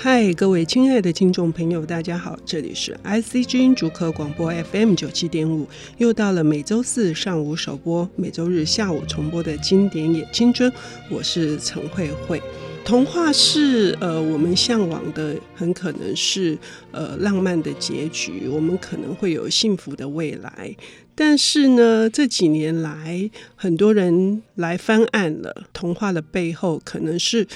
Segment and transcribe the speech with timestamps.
[0.00, 10.72] 嗨，各位亲爱的听众朋友，大家好，这里是 IC 之音竹科广播 FM 九七点五，又到了每周四上午首播、每周日下午重播的经典也青春，
[11.10, 12.40] 我是陈慧慧。
[12.84, 16.56] 童话是呃我们向往的，很可能是
[16.92, 20.76] 呃浪漫的结局，我们可能会有幸福的未来。
[21.16, 27.48] 但是呢，这几年来，很多人来翻案了，童话的背后可能是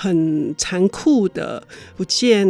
[0.00, 1.66] 很残酷的，
[1.96, 2.46] 不见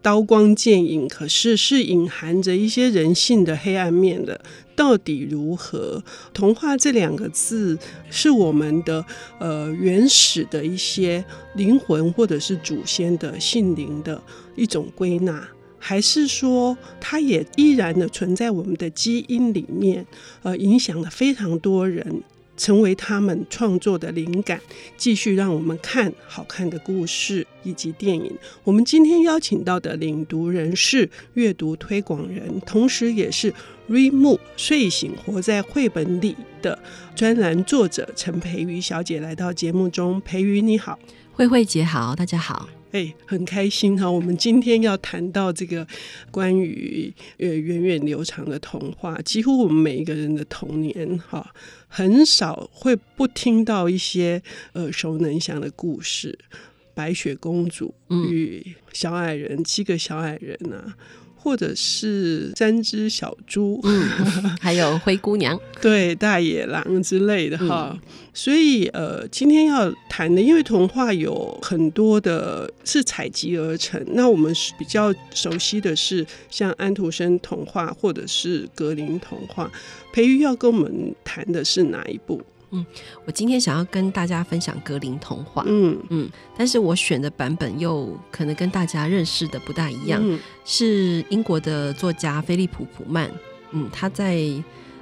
[0.00, 4.40] 刀光剑影，可是是隐含着一些人性的黑暗面的。
[4.76, 6.02] 到底如何？
[6.32, 7.76] 童话这两个字
[8.08, 9.04] 是我们的
[9.40, 11.24] 呃原始的一些
[11.56, 14.22] 灵魂，或者是祖先的性灵的
[14.54, 15.48] 一种归纳。
[15.76, 20.06] 还是说，它也依然的存在我们的基因里面，
[20.42, 22.22] 呃，影响了非常多人，
[22.60, 24.60] 成为他们创作的灵感，
[24.98, 28.30] 继续让我们看好看的故事以及电影。
[28.62, 33.50] 我们今天邀请到的领读人是阅读推广人，同时也是
[33.88, 36.78] Remo 睡醒活在绘本里的
[37.16, 40.20] 专栏作者陈培瑜小姐来到节目中。
[40.20, 40.98] 培瑜你好，
[41.32, 42.68] 慧慧姐好，大家好。
[42.92, 44.10] 哎，很开心哈！
[44.10, 45.86] 我们今天要谈到这个
[46.30, 51.54] 关于呃源远流长的童话，几乎我们每一个人的童年哈，
[51.86, 54.42] 很少会不听到一些
[54.74, 56.36] 耳熟能详的故事，
[56.92, 60.96] 《白雪公主与小矮人》嗯、七个小矮人啊。
[61.42, 64.08] 或者是三只小猪，嗯，
[64.60, 67.90] 还有灰姑娘，对，大野狼之类的哈。
[67.94, 68.00] 嗯、
[68.34, 79.70] 所以呃，今天要谈的，因为童话有很多的是采集而成，那我们是比较熟悉的是像安徒生童话或者是格林童话。
[80.12, 82.42] 培瑜要跟我们谈的是哪一部？
[82.70, 82.84] 嗯，
[83.24, 85.64] 我今天想要跟大家分享格林童话。
[85.66, 93.30] 嗯嗯，但是我选的版本又可能跟大家认识的不大一样，嗯、是英国的作家菲利普普曼。
[93.72, 94.40] 嗯，他在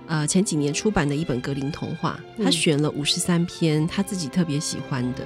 [0.06, 5.24] 呃前几年出版的一本格林童话，他选了五十三篇他自己特别喜欢的，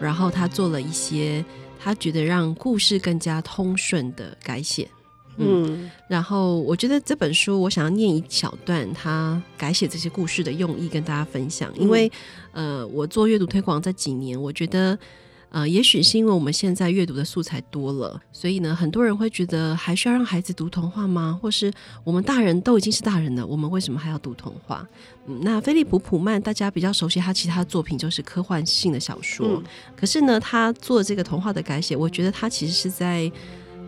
[0.00, 1.44] 然后他做了一些
[1.78, 4.88] 他觉得让故事更加通顺的改写。
[5.38, 11.72] 嗯，然后我觉得这本书，我想要念一小段他改写这些故事的用意跟大家分享。
[11.74, 12.10] 因为，
[12.52, 14.98] 呃，我做阅读推广这几年，我觉得，
[15.48, 21.38] 呃，也许是因为我们现在阅读的素材多了，所以呢，很多人会觉得还需要让孩子读童话吗？
[21.40, 21.72] 或是
[22.04, 24.86] 我们大人都已经是大人了，我们为什么还要读童话？
[25.26, 29.62] 嗯，那菲利普普曼大家比较熟悉他其他的作品就是科幻性的小说，嗯，
[29.96, 33.32] 可是呢，他做这个童话的改写，我觉得他其实是在。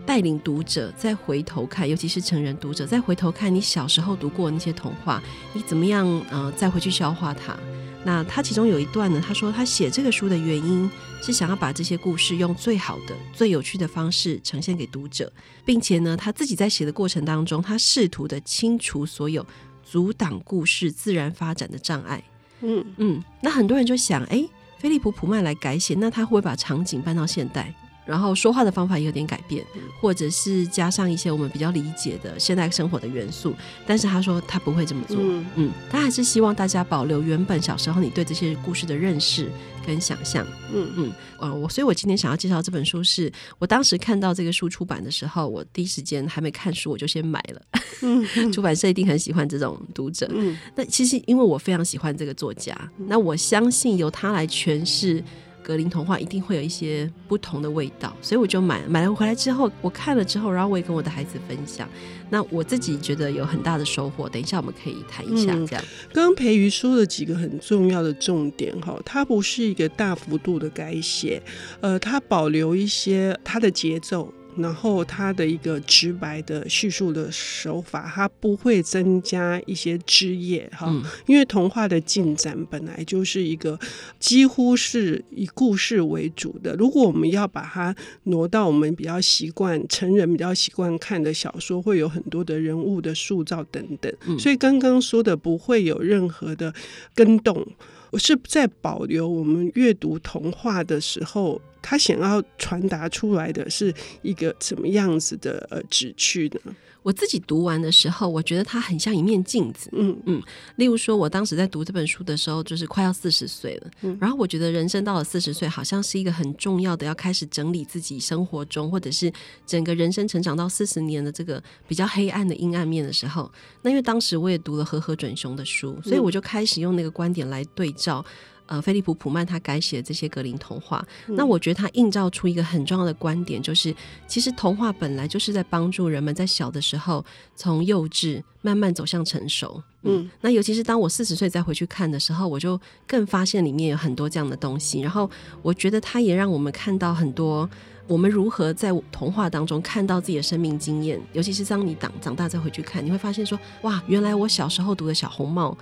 [0.05, 5.21] 带领读者再回头看，尤其是成人读者再回头看你小时候读过那些童话，
[5.53, 7.55] 你怎么样呃再回去消化它？
[8.03, 10.87] 那他其中有一段呢，他说他写这个书的原因
[11.23, 15.31] 是想要把这些故事用最好的、最有趣的方式呈现给读者，
[15.65, 19.43] 并且呢，他自己在写的过程当中，他试图的清除所有
[19.83, 22.23] 阻挡故事自然发展的障碍。
[22.61, 27.73] 嗯嗯，那很多人就想，哎，菲利普普曼来改写，那他会不会把场景搬到现代？
[28.05, 29.65] 然后说话的方法也有点改变，
[29.99, 33.53] 或者是加上一些我们比较理解的现代生活的元素。
[33.85, 39.49] 但是他说他不会这么做，嗯，嗯，他还是希望大家保留原本小时候你对这些故事的认识
[39.85, 40.45] 跟想象。
[40.71, 47.61] 嗯嗯，呃，我所以，我今天想要介绍这本书是，是我当时看到这个书出版的时候，我第一时间还没看书，我就先买了。
[48.01, 48.23] 嗯，
[48.53, 50.29] 出版社一定很喜欢这种读者。
[50.31, 52.75] 嗯，那其实因为我非常喜欢这个作家，
[53.07, 55.23] 那我相信由他来诠释。
[55.65, 58.83] 格林童话一定会有一些不同的味道，所以我就买。
[58.87, 61.89] 买了回来之后，我看了之后，然后我也跟我的孩子分享。
[62.29, 64.29] 那我自己觉得有很大的收获。
[64.29, 65.83] 等一下我们可以谈一下，这样。
[66.13, 71.41] 刚刚培瑜说了几个很重要的重点哈，它不是一个大幅度的改写，
[71.81, 74.31] 呃，它保留一些它的节奏。
[74.57, 83.77] 然后他的一个直白的叙述的手法，它不会增加一些枝叶哈，嗯、因为童话的进展本来就是一个
[84.19, 86.73] 几乎是以故事为主的。
[86.75, 94.11] 如果我们要把它挪到我们比较习惯成人比较习惯看的小说，会有很多的人物的塑造等等。
[94.27, 96.73] 嗯、所以刚刚说的不会有任何的
[97.13, 97.65] 更动，我
[98.15, 101.61] 我是在保留我们阅读童话的时候。
[101.85, 106.75] 他想要传达出来的是一个什么样子的呃旨趣呢？
[107.05, 109.91] 我自己读完的时候，我觉得它很像一面镜子。
[109.93, 110.41] 嗯嗯，
[110.77, 113.91] 例如说，我当时在读这本书的时候，就是快要四十岁了。
[114.01, 119.31] 嗯，然后我觉得人生到了四十岁，好像是一个很重要的，要开始整理自己生活中，或者是
[119.67, 123.51] 整个人生成长到四十年的这个比较黑暗的阴暗面的时候。
[123.83, 128.25] 那因为当时我也读了和和准雄的书，所以我就开始用那个观点来对照。
[128.67, 131.05] 呃菲利普普曼他改写的这些格林童话。
[131.27, 133.95] 嗯、那我觉得他映照出一个很重要的观点，就是
[134.27, 137.23] 其实童话本来就是在帮助人们在小的时候
[137.55, 139.81] 从幼稚慢慢走向成熟。
[140.03, 145.01] 嗯，嗯那尤其是当我四十岁再回去看的时候，我就更发现里面有很多这样的东西。
[145.01, 145.29] 然后
[145.61, 147.69] 我觉得他也让我们看到很多。
[148.07, 151.19] 我们如何在童话当中看到自己的生命经验？
[151.33, 155.75] 尤其是当你长长大再回去看，你会发现说：哇，原来我小时候读的小红帽。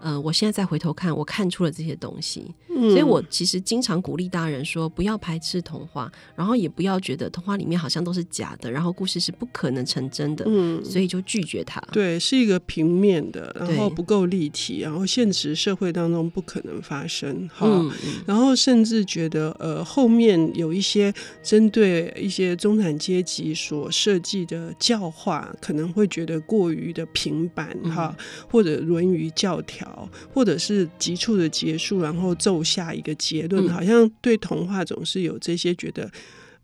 [0.00, 11.80] 呃，我现在再回头看，我看出了这些东西，嗯、所以我其实经常鼓励大人说，不要排斥童话，然后也不要觉得童话里面好像都是假的，然后故事是不可能成真的，嗯，所以就拒绝它。
[11.92, 17.90] 对，是一个平面的，然后不够立体，然后现实社会当中不可能发生，哈、嗯，
[18.26, 21.12] 然后甚至觉得，呃，后面有一些
[21.42, 29.87] 针对一些中产阶级所设计的教化，可能会觉得过于的平板，哈、嗯，或者《论语》教条。
[30.32, 36.04] 或者是急促的结束，然后奏下一个结论，嗯、好像对童话总是有这些觉得，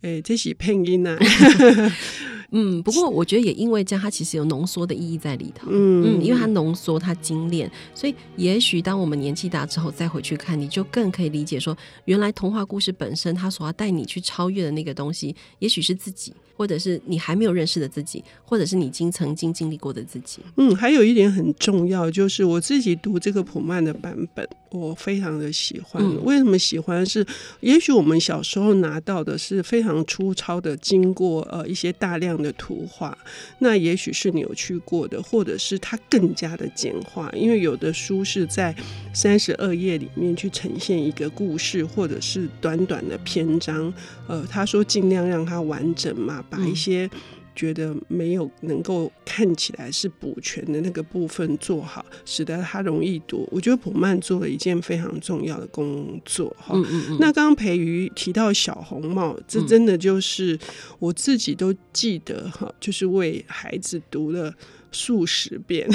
[0.01, 1.19] 哎、欸，这是配音啊。
[2.57, 5.67] 嗯，不过我觉得也因为这样，它其实有浓缩的意义在里头。
[5.73, 16.33] 嗯，嗯，因为它浓缩，它精炼，所以也许当我们年纪大之后再回去看，你就更可以理解说，原来童话故事本身它所要带你去超越的那个东西，也许是自己。
[16.57, 20.41] 或者是你还没有认识的自己，或者是你经曾经经历过的自己。
[20.57, 26.03] 嗯，还有一点很重要，就是我自己读这个普曼的版本，我非常的喜欢。
[26.03, 27.05] 嗯、为什么喜欢？
[27.05, 27.27] 是
[27.61, 33.17] 也许我们小时候拿到的是非常粗糙的，经过呃一些大量的图画，
[33.59, 37.31] 那也许是扭曲过的，或者是它更加的简化。
[37.35, 38.75] 因为有的书是在
[39.13, 43.93] 三十二页里面去呈现一个故事，或者是短短的篇章。
[44.27, 46.44] 呃，他说尽量让它完整嘛。
[46.49, 47.09] 把一些
[47.55, 53.49] 觉得没有能够看起来是补全的那个部分做好，使得它容易读。
[53.53, 56.75] 我觉得普曼做了一件非常重要的工作哈。
[56.75, 57.19] 嗯嗯嗯。
[57.21, 60.59] 那刚刚培瑜提到小红帽，这真的就是
[60.99, 64.53] 我自己都记得哈，就是为孩子读了
[64.95, 65.87] 数十遍。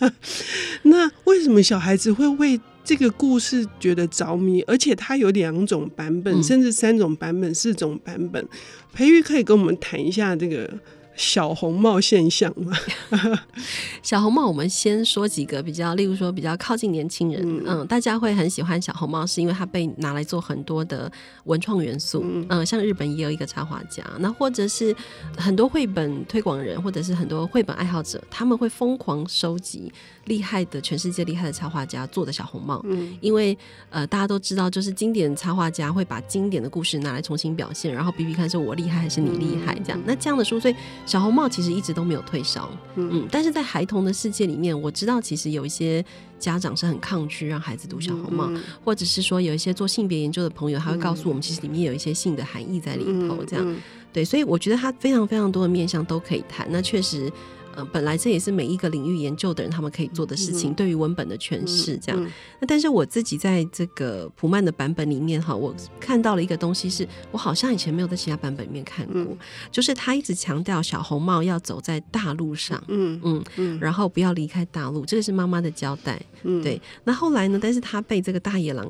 [0.84, 4.62] 那为什么小孩子会为这个故事觉得着迷？
[4.62, 8.48] 而且它有两种版本，甚至三种版本、四种版本。
[8.94, 10.72] 培育可以跟我们谈一下这个。
[11.14, 12.76] 小红帽现象吗，
[14.02, 21.10] 小红帽，我们先说几个比较，例如说比较靠近年轻人，嗯，嗯，大家会很喜欢小红帽，是因为它被拿来做很多的
[21.44, 24.94] 文创元素，嗯，嗯，像日本也有一个插画家，那或者是
[25.36, 29.92] 很多绘本推广人，或者是很多绘本爱好者，他们会疯狂收集
[30.26, 33.56] 厉害的全世界厉害的插画家做的小红帽，嗯，因为
[33.90, 40.74] 呃大家都知道，就是经典插画家会把经典的故事拿来重新表现，然后比比看是我厉害还是你厉害，这样，那这样的书，所以。
[41.04, 46.02] 小红帽其实一直都没有退烧，嗯，嗯，但是在孩童的世界里面，我知道其实有一些
[46.38, 48.50] 家长是很抗拒让孩子读小红帽，
[48.84, 53.80] 或者是说有一些做性别研究的朋友，他会告诉我们，其实里面有一些性的含义在里头，这样，嗯嗯、
[54.12, 57.30] 对，所以我觉得他非常非常多的面向都可以谈，那确实。
[57.76, 62.20] 嗯，本来这也是每一个领域研究的人他们可以做的事情，对于文本的诠释这样。
[62.20, 69.38] 那、嗯嗯嗯、但是我自己在这个普曼的版本里面哈，我看到了一个东西，是我好像以前没有在其他版本里面看过，嗯、
[69.70, 76.20] 就是他一直强调小红帽要走在大路上，嗯嗯嗯，然后不要离开大陆，这个是妈妈的交代。
[76.44, 76.80] 嗯，对。
[77.04, 77.58] 那后来呢？
[77.62, 78.84] 但是他被这个大野狼，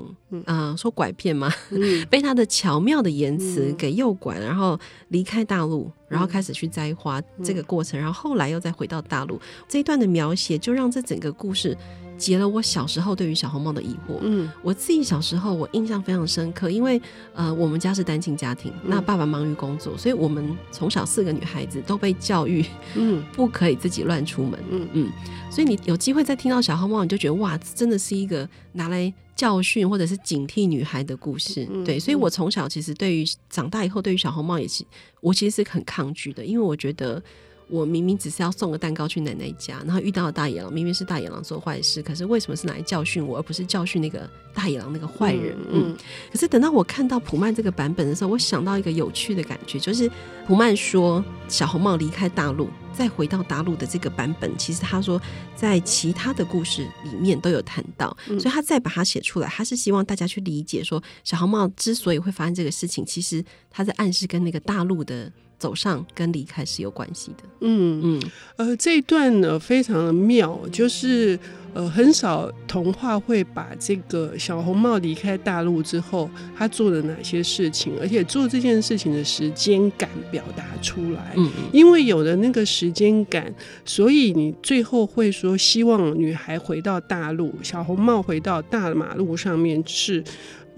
[0.46, 5.90] 啊、呃，说拐骗嘛，嗯、 被他的巧妙的言辞给诱拐，然后离开大陆。
[6.12, 9.40] 然后开始去摘花这个过程，然后后来又再回到大陆。
[9.66, 11.76] 这一段的描写，就让这整个故事
[12.22, 14.18] 解了我小时候对于小红帽的疑惑。
[14.20, 17.00] 嗯，我自己小时候我印象非常深刻，因为
[17.34, 22.64] 呃我们家是单亲家庭，那爸爸忙于工作，所以我们从小四个女孩子都被教育，
[22.94, 24.88] 嗯， 不可以自己乱出门，嗯。
[24.92, 25.12] 嗯，
[25.50, 29.12] 所以你有机会再听到小红帽，你就觉得哇，真的是一个拿来。
[29.34, 34.84] 教训或者是警惕女孩的故事，嗯、对，所以我从小其实对于长大以后对于小红帽也是，
[35.20, 37.20] 我其实是很抗拒的，因为我觉得
[37.68, 45.56] 我明明只是要送个蛋糕去奶奶家，然后遇到了大野狼，明明是大野狼做坏事，可是为什么是拿来教训我，而不是教训那个大野狼那个坏人？
[45.70, 45.96] 嗯，嗯，
[46.30, 50.10] 可是等到我看到普曼这个版本的时候，我想到一个有趣的感觉，就是
[50.46, 52.68] 普曼说小红帽离开大陆。
[52.94, 55.18] 再回到大陆的这个版本，其实他说
[55.56, 67.44] 在其他的故事里面都有谈到，嗯、所以他再把它写出来，他是希望大家去理解说，小红帽之所以会发生这个事情，其实他在暗示跟那个大陆的走上跟离开是有关系的。
[67.60, 68.22] 嗯嗯，
[68.56, 71.38] 呃，这一段呢非常的妙，就是
[71.72, 81.32] 呃，很少童话会把这个小红帽离开大陆之后，他做了哪些事情，而且做这件事情的时间感表达出来。
[81.36, 83.54] 嗯，因为有了那个时间感，
[83.84, 90.24] 所以你最后会说希望女孩回到大陆，小红帽回到大马路上面是。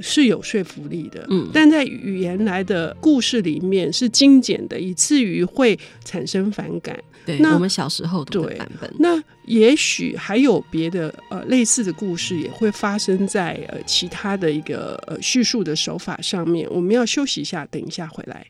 [0.00, 6.98] 是有说服力的，嗯，但在语言来的故事里面是精简的，以至于会产生反感。
[7.26, 16.68] 对，那我们小时候的版本，那也许还有别的呃类似的故事也会发生在呃其他的一个呃叙述的手法上面。
[16.70, 18.46] 我们要休息一下，等一下回来。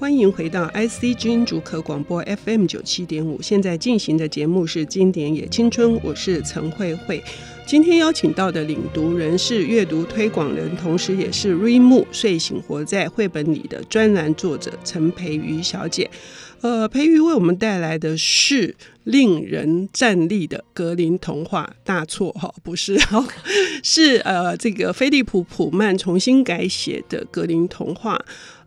[0.00, 7.22] 欢迎回到 IC 之音竹科广播 FM 九七点五，现在进行的节目是《经典也青春》，我是陈慧慧。
[7.66, 16.10] 今天邀请到的领读人是阅读推广人，同时也是瑞木睡醒活在绘本里的专栏作者陈培瑜小姐。
[16.62, 23.22] 呃，培瑜为我们带来的是令人站立的格林童话，大错哈，不是哈，
[23.84, 28.18] 是呃这个菲利普普曼重新改写的格林童话。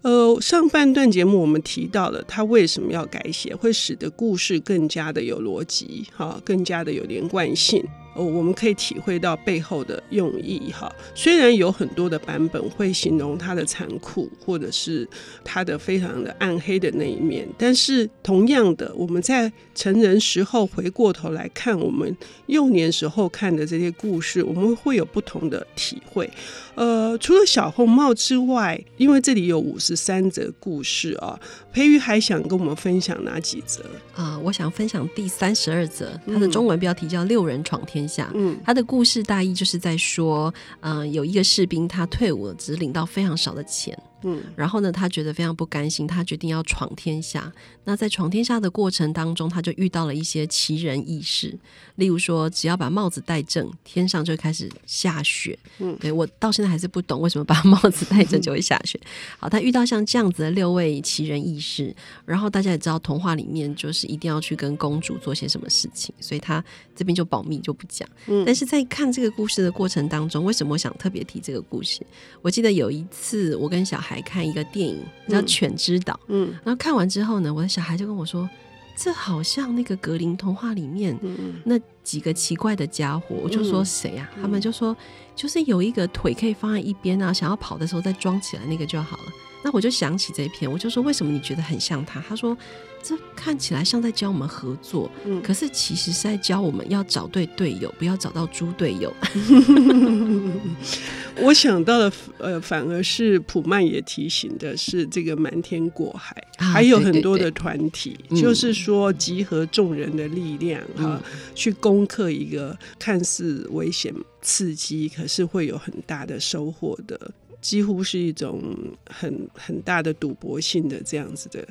[0.04, 7.82] 呃，上半段节目我们提到了他为什么要改写，会使得故事更加的有逻辑，哈，更加的有连贯性。
[8.16, 10.94] 哦，我们可以体会到背后的用意哈。
[11.16, 15.08] 虽然有很多的版本会形容它的残酷，或者是
[15.44, 22.16] 它的非常的暗黑的那一面，但是同样的，我们在成人时候回过头来看我们
[22.48, 26.30] 幼年时候看的这些故事，我们会有不同的体会。
[26.76, 31.40] 呃，除了小红帽之外，因为这里有五十三则故事啊，
[31.72, 33.84] 培瑜还想跟我们分享哪几则
[34.16, 34.38] 啊？
[34.40, 38.26] 我想分享第三十二则，它的中文标题叫《六人闯天下》。
[38.34, 43.98] 嗯，他的故事大意就是在说，嗯、呃，有一个士兵他退伍了，只领到非常少的钱。
[44.24, 47.52] 嗯，然后呢，他觉得非常不甘心，他决定要闯天下。
[47.86, 51.58] 那在闯天下的过程当中，他就遇到了一些奇人异事，
[51.96, 55.58] 例如说，只要把帽子戴正，天上就开始下雪。
[55.80, 58.98] 嗯，对，我到现在还是不懂为什么把帽子戴正就会下雪。
[59.38, 61.94] 好，他遇到像这样子的六位奇人异事，
[62.26, 66.64] 然后大家也知道童话里面就是一定要去跟公主做些什么事情，所以他
[66.96, 68.08] 这边就保密就不讲。
[68.28, 72.02] 嗯，但是在看这个故事的过程当中，为什么我想特别提这个故事？
[72.42, 74.13] 我记得有一次我跟小孩。
[74.14, 78.48] 来看一个电影叫《犬之岛》，嗯，然后看完之后呢，我的小孩就跟我说
[78.96, 81.18] ：“这好像那个格林童话里面
[81.66, 84.96] 那几个奇怪的家伙。”我就说：“谁呀？”他们就说
[85.36, 89.23] ：“就是有一个腿可以放在一边啊，想要跑的时候再装起来那个就好了。”
[89.64, 92.58] 那我就想起这一篇，我就说：“为什么你觉得很像他？”他说。
[93.06, 99.14] 这看起来像在教我们合作，嗯，可是其实是在教我们要找对队友，不要找到猪队友。
[101.36, 117.20] 我想到的，呃，反而是普曼也提醒的是，这个瞒天过海，啊，还有很多的团体，对对对，就是说集合众人的力量啊，嗯，去攻克一个看似危险刺激，可是会有很大的收获的，
[117.64, 118.62] 几乎是一种
[119.10, 121.68] 很很大的赌博性的这样子的。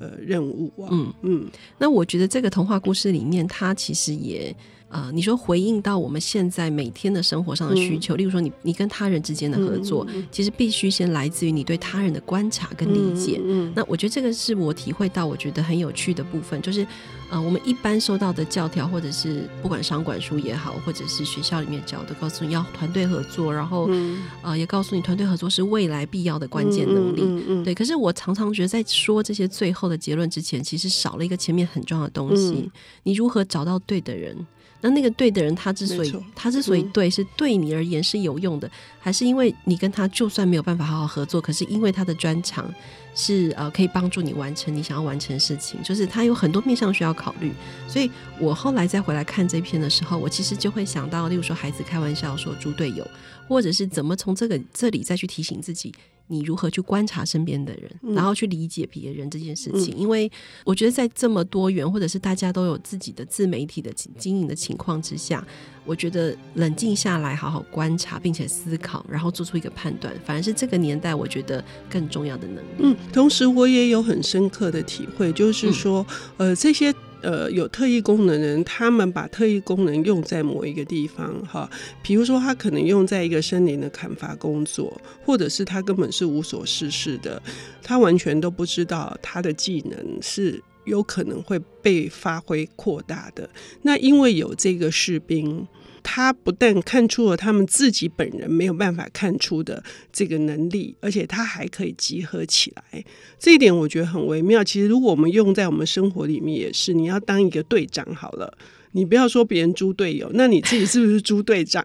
[0.00, 1.46] 呃，任务啊，嗯嗯，
[1.78, 4.52] 那我觉得这个童话故事里面，它其实也。
[4.94, 13.40] 啊、呃，你说回应到我们现在每天的生活上的需求，嗯、例如说你你跟他人之间的合作，嗯、其实必须先来自于你对他人的观察跟理解。
[13.74, 16.86] 那我觉得这个是我体会到我觉得很有趣的部分，就是
[17.28, 27.64] 呃，我们一般收到的教条，或者是不管商管书也好，或者是学校里面教的，告诉你要团队合作，然后、嗯、呃，也告诉你团队合作是未来必要的关键能力。
[27.64, 27.74] 对。
[27.74, 32.70] 可是我常常觉得，在说这些最后的结论之前，其实少了一个前面很重要的东西，嗯、
[33.02, 34.46] 你如何找到对的人？
[34.84, 42.70] 那那个对的人，他之所以他之所以对，是对你而言是有用的，还是因为你跟他就算没有办法好好合作，可是因为他的专长
[43.14, 47.50] 是呃可以帮助你完成你想要完成的事情，就是他有很多面向需要考虑。
[47.88, 53.08] 所以我后来再回来看这篇的时候，我其实就会想到，例如说孩子开玩笑说猪队友，
[53.48, 55.94] 或者是怎么从这个这里再去提醒自己。
[56.28, 59.94] 你如何去观察身边的人，嗯、然后去理解别人这件事情？
[59.94, 60.30] 嗯、因为
[60.64, 65.46] 我觉得在这么多元或者是大家都有自己的自媒体的经营的情况之下，
[65.84, 72.78] 我觉得冷静下来，好好观察，并且思考，然后做出一个判断，反而是这个年代我觉得更重要的能力。
[72.80, 76.06] 嗯，同时我也有很深刻的体会，就是说，
[76.38, 76.94] 嗯、呃，这些。
[77.24, 81.68] 呃，有特异功能的人，他们把特异功能用在某一个地方，哈，
[82.02, 87.42] 比如说他可能用在一个森林的砍伐工作，或者是他根本是无所事事的，
[87.82, 93.48] 他完全都不知道他的技能是有可能会被发挥扩大的。
[93.82, 95.66] 那因为有这个士兵。
[96.04, 99.82] 他不但看出了他们自己本人没有办法看出的
[100.12, 103.04] 这个能力，而且他还可以集合起来。
[103.40, 104.62] 这一点我觉得很微妙。
[104.62, 108.56] 其实如果我们用在我们生活里面也是，你要当一个队长好了，
[108.92, 111.84] 你不要说别人猪队友，那你自己是不是猪队长？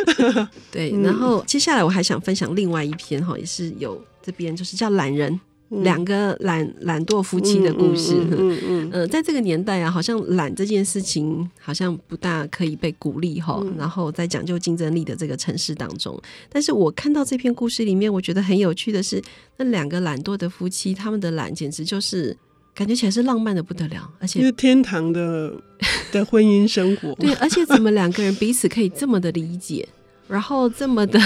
[0.70, 0.90] 对。
[1.02, 5.40] 然后接下来我还想分享另外一篇哈，也是有这边就是叫懒人。
[5.68, 13.58] 两个懒懒惰夫妻的故事，嗯嗯， 在这个年代啊，好像懒这件事情好像不大可以被鼓励哈。
[13.62, 16.16] 嗯、然后在讲究竞争力的这个城市当中，
[16.48, 19.20] 但是我看到这篇故事里面，我觉得很有趣的是，
[19.56, 22.36] 那两个懒惰的夫妻，他们的懒简直就是
[22.72, 25.52] 感觉起来是浪漫的不得了，而且是天堂的
[26.12, 27.12] 的婚姻生活。
[27.16, 29.88] 对，而且怎么两个人彼此可以这么的理解，
[30.28, 31.20] 然后这么的。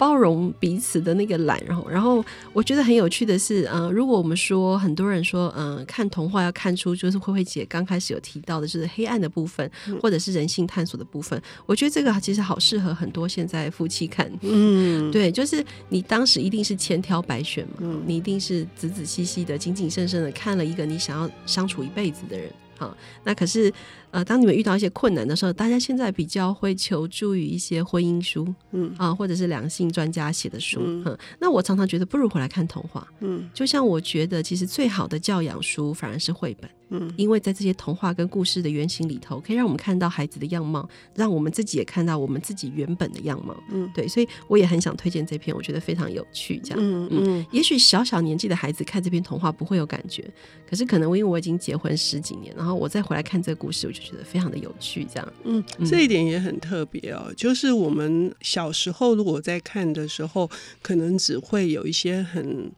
[0.00, 14.32] 包容彼此的那个懒，然后，然后我觉得很有趣的是，嗯、呃，如果我们说很多人说，嗯、呃，看童话要看出就是慧慧姐刚开始有提到的，就是黑暗的部分，或者是人性探索的部分，嗯、我觉得这个其实好适合很多现在夫妻看。
[14.40, 22.50] 嗯，对，就是你当时一定是千挑百选嘛，嗯、你一定是仔仔细细的、谨谨慎慎的看了一个你想要相处一辈子的人。
[22.80, 23.72] 好，那可是。
[24.12, 28.92] 呃，当你们遇到一些困难的时候，大家现在比较会求助于一些婚姻书，嗯。
[28.98, 50.28] 啊，或者是两性专家写的书，嗯，那我常常觉得不如回来看童话，嗯，就像我觉得其实最好的教养书反而是绘本，嗯，因为在这些童话跟故事的原型里头，可以让我们看到孩子的样貌，让我们自己也看到我们自己原本的样貌，嗯，对，所以我也很想推荐这篇，我觉得非常有趣，这样，嗯嗯，也许小小年纪的孩子看这篇童话不会有感觉，
[50.68, 55.32] 可是可能因为我已经结婚十几年，然后我再回来看这个故事，我就觉得非常的有趣，这样。
[55.44, 57.32] 嗯，这一点也很特别哦。
[57.36, 60.50] 就是我们小时候如果在看的时候，
[60.82, 62.70] 可能只会有一些很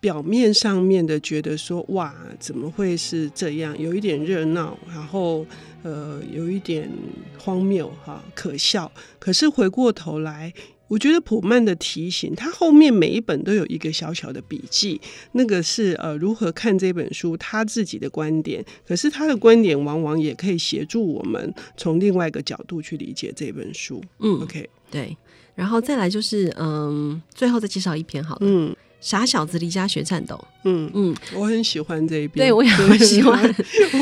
[0.00, 3.78] 表面上面的觉得说，哇，怎么会是这样？
[3.78, 5.46] 有一点热闹，然后
[5.82, 6.90] 呃，有一点
[7.38, 8.90] 荒谬哈，可笑。
[9.18, 10.52] 可是回过头来。
[10.90, 15.00] 我觉得普曼的提醒，他后面每一本都有一个小小的笔记，
[15.32, 18.64] 那个是呃如何看这本书，他自己的观点。
[18.84, 24.02] 可是他的观点往往也可以协助我们从另外一个角度去理解这本书。
[24.18, 25.16] 嗯，OK，对。
[25.54, 28.40] 然后再来就是嗯，最后再介绍一篇好了。
[28.42, 28.74] 嗯。
[29.00, 33.42] 傻小子离家学战斗，嗯嗯，我很喜欢这一边，对 我也很喜欢，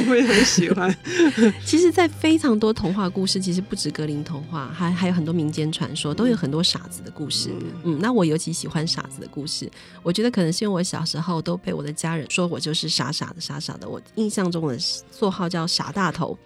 [0.09, 0.93] 我也很喜欢。
[1.65, 7.51] 其实，在非常多童话故事，其实不止格林童话，还还有很多民间传说，都有很多傻子的故事。
[7.53, 9.71] 嗯，嗯，那我尤其喜欢傻子的故事。
[10.03, 13.89] 我觉得可能是因为我小时候都被我的家人说我就是傻傻的、傻傻的。
[13.89, 14.77] 我印象中的
[15.17, 16.37] 绰号叫傻大头。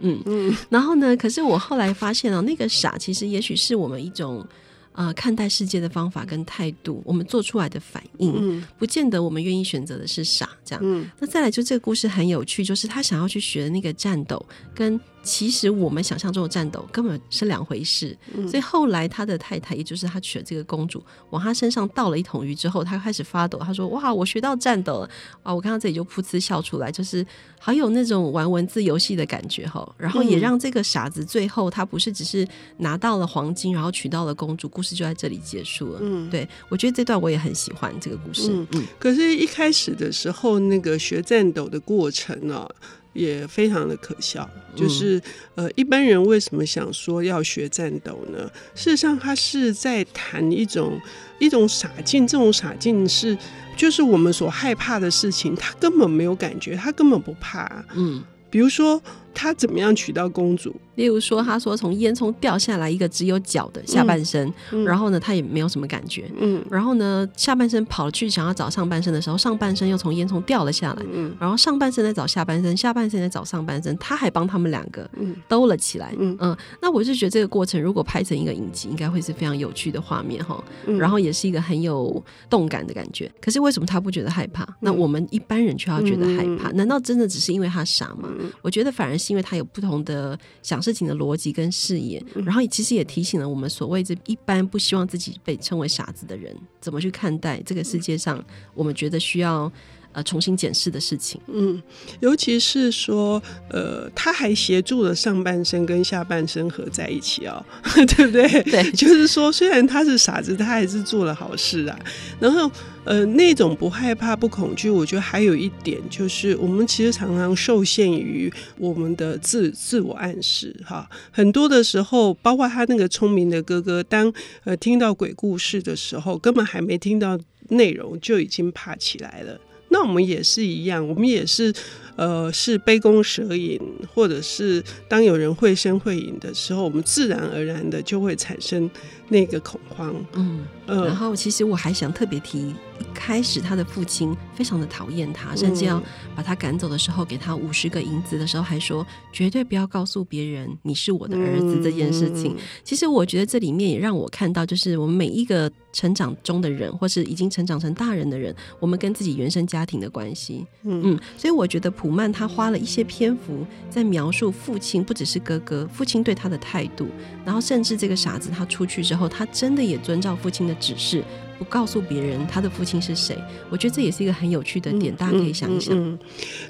[0.00, 4.46] 嗯嗯，然后呢，可是我后来发现哦，那个傻其实也许是我们一种。
[4.92, 10.82] 呃，看待世界的方法跟态度，我们做出来的反应，嗯、不见得我们愿意选择的是傻这样。
[10.84, 15.00] 嗯、那再来，就这个故事很有趣，就是他想要去学的那个战斗跟。
[15.22, 23.58] 其实我们想象中的战斗根本是两回事，嗯、所以后来他的太太，也就是他娶了这个公主，往他身上倒了一桶鱼之后，他开始发抖。
[23.58, 25.10] 他说：“哇，我学到战斗了！
[25.42, 27.24] 啊，我看到这里就噗嗤笑出来，就是
[27.60, 29.88] 好有那种玩文字游戏的感觉哈。
[29.96, 32.46] 然后也让这个傻子最后他不是只是
[32.78, 36.00] 拿到了黄金，然后娶到了公主，故事就在这里结束了。
[36.02, 38.50] 嗯，对，我觉得这段我也很喜欢这个故事。
[38.52, 42.74] 嗯，嗯可是，一开始的时候那个学战斗的过程呢、哦？
[43.12, 45.20] 也非常的可笑，就是
[45.54, 48.50] 呃，一般人为什么想说要学战斗呢？
[48.74, 51.00] 事实上，他是在谈一种
[51.38, 53.36] 一种傻劲，这种傻劲是
[53.76, 57.84] 就是我们所害怕的事情，他根本没有感觉，他根本不怕。
[57.94, 60.76] 嗯，比如说他怎么样娶到公主。
[60.96, 64.52] 例如说，他说从烟囱掉下来一个只有脚的下半身，
[64.84, 66.30] 然后呢，他也没有什么感觉。
[66.38, 71.02] 嗯，然后呢，下半身跑去想要找上半身的时候，上半身又从烟囱掉了下来。
[71.10, 75.08] 嗯，然后上半身在找下半身，下半身在找上半身，他还帮他们两个
[75.48, 76.14] 兜了起来。
[76.18, 80.62] 嗯嗯，那我是觉得这个过程如果拍成一个影集，应该会是非常有趣的画面哈。
[80.86, 83.32] 嗯、然后也是一个很有动感的感觉。
[83.40, 84.62] 可是为什么他不觉得害怕？
[84.64, 86.70] 嗯、那我们一般人却要觉得害怕？
[86.70, 88.28] 嗯、难道真的只是因为他傻吗？
[88.42, 99.70] 嗯、我觉得反而是因为他有不同的想事情的逻辑跟视野，然后也其实也提醒了我们所谓这一般不希望自己被称为傻子的人，怎么去看待这个世界上我们觉得需要
[100.12, 101.40] 呃重新检视的事情。
[101.48, 101.82] 嗯，
[102.20, 107.64] 尤其是说，呃，他还协助了上半身跟下半身合在一起哦，
[108.16, 108.62] 对不对？
[108.64, 111.98] 对，就是说，虽然他是傻子，他还是做了好事啊。
[112.38, 112.70] 然后。
[113.04, 118.48] 呃，那种不害怕、不恐惧，我觉得还有一点就是，我们其实常常受限于
[118.78, 121.10] 我们的自自我暗示哈。
[121.32, 127.36] 很多的时候，包括他那个聪明的哥哥，当呃听到鬼故事的时候，根本还没听到
[127.70, 129.58] 内容，就已经怕起来了。
[129.92, 131.72] 那我们也是一样，我们也是
[132.16, 133.78] 呃是杯弓蛇影，
[134.12, 138.90] 或者是当有人会声会影的时候，我们自然而然的就会产生
[139.28, 140.14] 那个恐慌。
[140.32, 142.74] 嗯，呃、然后其实我还想特别提。
[142.98, 146.02] 一开始，他的父亲非常的讨厌他，甚至要
[146.34, 152.56] 把他赶走的时候，给他五十个银子的时候，还说绝对不要告诉别人你是我的儿子这件事情。
[152.82, 160.66] 其实我觉得这里面也让我看到，就是我们每一个成长中的人，或是已经成长成大人的人，我们跟自己原生家庭的关系。
[160.82, 167.06] 嗯，所以我觉得普曼他花了一些篇幅在描述父亲，不只是哥哥，父亲对他的态度，
[167.44, 171.22] 然后甚至这个傻子他出去之后，他真的也遵照父亲的指示。
[171.62, 173.38] 不告诉别人他的父亲是谁，
[173.70, 175.96] 我觉得这也是一个很有趣的点，嗯、大家可以想一想。
[175.96, 176.18] 嗯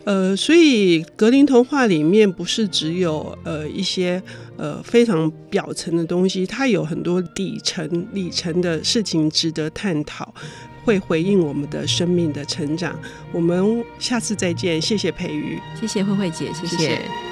[0.05, 4.23] 嗯、呃，所以格林童话里面不是只有呃一些
[4.59, 10.35] 呃非常表层的东西，它有很多底层里层的事情值得探讨，
[10.85, 12.95] 会回应我们的生命的成长。
[13.33, 16.77] 我们下次再见，谢谢培瑜，谢谢慧慧姐，谢谢。
[16.77, 17.32] 谢谢